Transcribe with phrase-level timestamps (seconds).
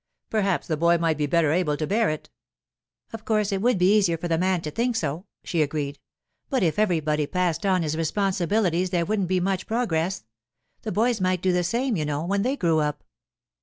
[0.31, 2.27] 'Perhaps the boy might be better able to bear it.'
[3.13, 5.99] 'Of course it would be easier for the man to think so,' she agreed.
[6.49, 10.23] 'But if everybody passed on his responsibilities there wouldn't be much progress.
[10.81, 13.03] The boys might do the same, you know, when they grew up.